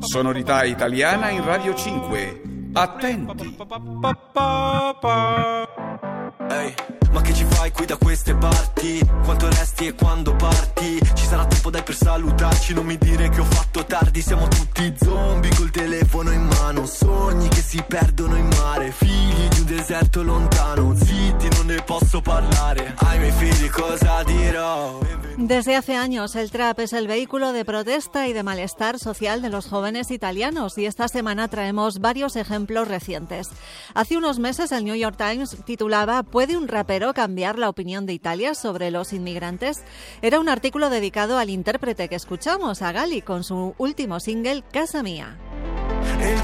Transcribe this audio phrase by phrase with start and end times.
[0.00, 2.42] Sonorità italiana in Radio 5.
[2.74, 3.56] Attenti.
[6.48, 6.74] Ehi,
[7.10, 9.00] ma che ci fai qui da queste parti?
[9.24, 11.00] Quanto resti e quando parti?
[11.14, 14.94] Ci sarà tempo dai per salutarci, non mi dire che ho fatto tardi Siamo tutti
[15.02, 20.22] zombie col telefono in mano Sogni che si perdono in mare Figli di un deserto
[20.22, 25.15] lontano Zitti, non ne posso parlare Ai miei figli cosa dirò?
[25.38, 29.50] Desde hace años el trap es el vehículo de protesta y de malestar social de
[29.50, 33.48] los jóvenes italianos y esta semana traemos varios ejemplos recientes.
[33.92, 38.14] Hace unos meses el New York Times titulaba ¿Puede un rapero cambiar la opinión de
[38.14, 39.84] Italia sobre los inmigrantes?
[40.22, 45.02] Era un artículo dedicado al intérprete que escuchamos, a Gali, con su último single Casa
[45.02, 45.36] Mía.
[46.18, 46.42] El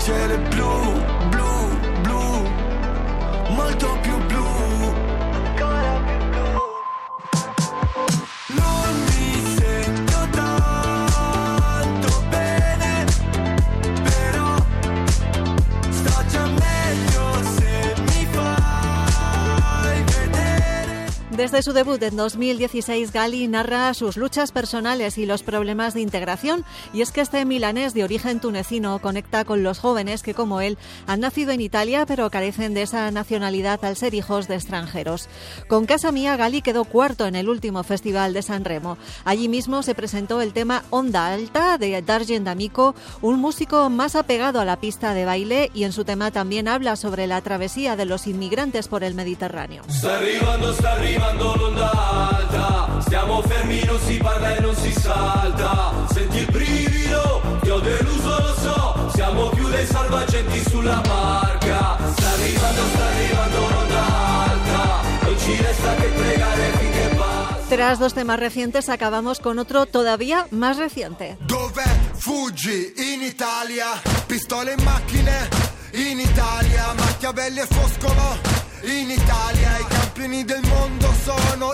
[21.43, 26.65] Desde su debut en 2016, Gali narra sus luchas personales y los problemas de integración,
[26.95, 30.79] y es que este milanés de origen tunecino conecta con los jóvenes que, como él,
[31.09, 35.29] han nacido en Italia pero carecen de esa nacionalidad al ser hijos de extranjeros.
[35.67, 38.97] Con Casa Mía, Gali quedó cuarto en el último festival de San Remo.
[39.25, 44.61] Allí mismo se presentó el tema Onda Alta de Dargen D'Amico, un músico más apegado
[44.61, 48.05] a la pista de baile, y en su tema también habla sobre la travesía de
[48.05, 49.83] los inmigrantes por el Mediterráneo.
[49.89, 50.93] Sta arrivando, sta
[51.33, 53.01] arrivando l'onda alta.
[53.01, 55.93] Stiamo fermi, non si parla e non si salta.
[56.11, 59.11] Senti il brivido, ti ho deluso, lo so.
[59.15, 61.97] Siamo più dei salvagenti sulla barca.
[62.13, 64.05] Sta arrivando, sta arrivando l'onda
[64.45, 65.01] alta.
[65.23, 70.47] Non ci resta che pregare finché passa Tras dos temas recientes, acabamos con otro todavía
[70.51, 71.37] más reciente.
[71.41, 72.01] Dov'è?
[72.15, 72.93] Fuggi?
[72.97, 73.87] In Italia,
[74.27, 75.49] pistole in macchine?
[75.93, 78.39] In Italia, Machiavelli e Foscolo?
[78.83, 81.02] In Italia, i campioni del mondo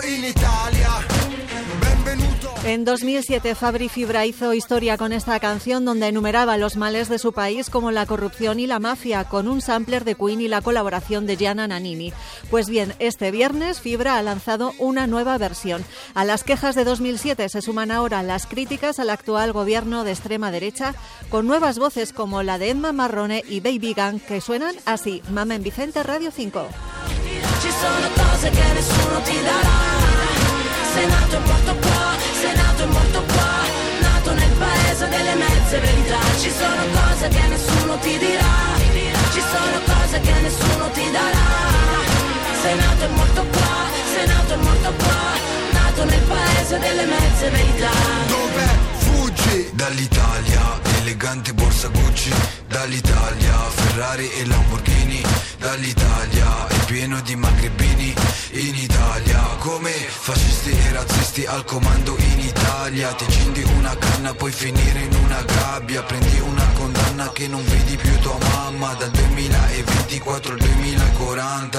[0.08, 0.88] in Italia.
[2.64, 7.32] En 2007, Fabri Fibra hizo historia con esta canción donde enumeraba los males de su
[7.32, 11.26] país como la corrupción y la mafia, con un sampler de Queen y la colaboración
[11.26, 12.12] de Gianna Nannini.
[12.50, 15.84] Pues bien, este viernes Fibra ha lanzado una nueva versión.
[16.14, 20.50] A las quejas de 2007 se suman ahora las críticas al actual gobierno de extrema
[20.50, 20.94] derecha,
[21.30, 25.22] con nuevas voces como la de Emma Marrone y Baby Gang, que suenan así.
[25.30, 26.68] Mamen Vicente, Radio 5.
[30.98, 33.50] Sei nato e morto qua, sei nato e morto qua.
[34.00, 36.18] Nato nel paese delle mezze verità.
[36.40, 38.54] Ci sono cose che nessuno ti dirà.
[39.30, 41.46] Ci sono cose che nessuno ti darà.
[42.62, 43.76] Sei nato e morto qua,
[44.12, 45.22] sei nato e morto qua.
[45.70, 47.90] Nato nel paese delle mezze verità.
[48.26, 48.68] Dov'è?
[48.98, 52.32] Fuggi Dall'Italia, elegante borsa Gucci
[52.66, 55.22] Dall'Italia, Ferrari e Lamborghini
[55.58, 58.14] Dall'Italia, pieno di magrebini
[58.52, 63.12] In Italia, come fascisti e razzisti al comando in Italia.
[63.12, 66.02] Ti accendi una canna, puoi finire in una gabbia.
[66.02, 66.57] Prendi una
[67.18, 71.78] condanna che non vedi più tua mamma Dal 2024 al 2040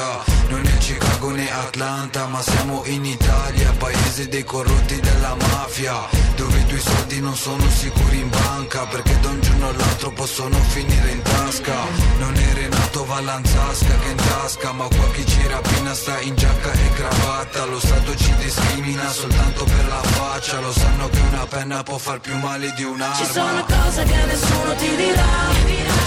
[0.50, 5.96] Non è Chicago né Atlanta, ma siamo in Italia Paese dei corrotti della mafia
[6.36, 10.58] Dove i tuoi soldi non sono sicuri in banca Perché da un giorno all'altro possono
[10.70, 11.76] finire in tasca.
[12.20, 16.72] Non è Renato Vallanzasca che in tasca Ma qua chi ci rapina sta in giacca
[16.72, 17.66] e cravatta.
[17.66, 22.20] Lo Stato ci discrimina soltanto per la faccia Lo sanno che una penna può far
[22.20, 23.16] più male di un'arma.
[23.16, 25.29] Ci sono cose che nessuno ti dirà.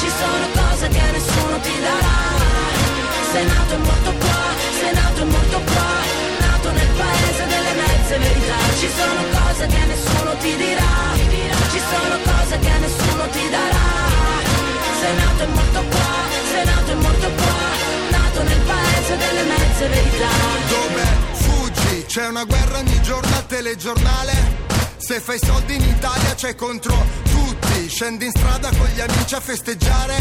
[0.00, 2.18] Ci sono cose che nessuno ti darà.
[3.32, 4.42] Sei nato e morto qua,
[4.80, 5.90] sei nato e morto qua.
[6.46, 8.58] Nato nel paese delle mezze verità.
[8.78, 10.92] Ci sono cose che nessuno ti dirà.
[11.72, 13.86] Ci sono cose che nessuno ti darà.
[15.00, 16.12] Sei nato e morto qua,
[16.50, 17.60] sei nato e morto qua.
[18.10, 20.28] Nato nel paese delle mezze verità.
[20.68, 21.10] Dov'è?
[21.32, 24.60] Fuggi, c'è una guerra ogni giorno al telegiornale.
[24.98, 26.94] Se fai soldi in Italia c'è contro
[27.82, 27.88] tutti.
[27.88, 30.14] Scendi in strada con gli amici a festeggiare.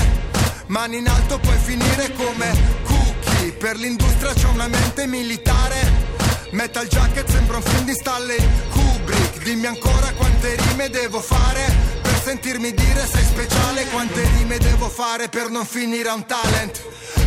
[0.68, 2.52] Mani in alto puoi finire come
[2.84, 3.54] cookie.
[3.54, 6.10] Per l'industria c'è una mente militare.
[6.52, 9.44] Metal jacket sembra un film di Stanley Kubrick.
[9.44, 11.66] Dimmi ancora quante rime devo fare.
[12.02, 13.86] Per sentirmi dire sei speciale.
[13.88, 16.82] Quante rime devo fare per non finire a un talent.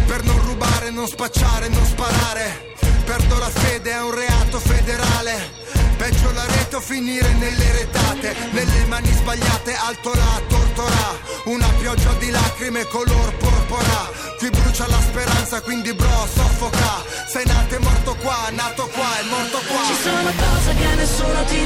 [0.06, 2.72] Per non rubare, non spacciare, non sparare.
[3.04, 5.83] Perdo la fede, è un reato federale.
[6.04, 11.16] Peggio la rete o finire nelle retate, nelle mani sbagliate, alto la tortora.
[11.44, 14.12] Una pioggia di lacrime color porpora.
[14.36, 17.02] Qui brucia la speranza, quindi bro, soffoca.
[17.26, 19.82] Sei nato e morto qua, nato qua e morto qua.
[19.86, 21.64] Ci sono cose che nessuno ti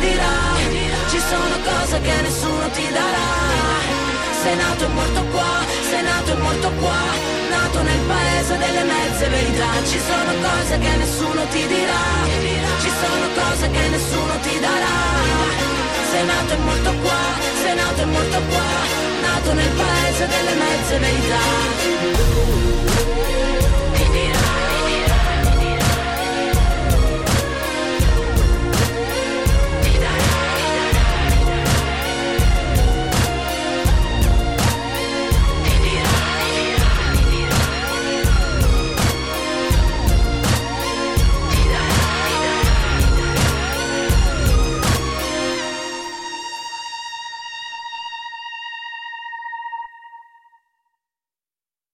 [2.00, 4.06] che nessuno ti darà.
[4.40, 7.00] Sei nato e morto qua, sei nato e morto qua,
[7.50, 8.00] nato nel
[9.18, 9.66] mezze verità.
[9.84, 12.04] Ci sono cose che nessuno ti dirà,
[12.80, 14.96] ci sono cose che nessuno ti darà.
[16.10, 17.22] Sei nato e morto qua,
[17.62, 18.68] sei nato e morto qua,
[19.22, 22.46] nato nel paese delle mezze verità.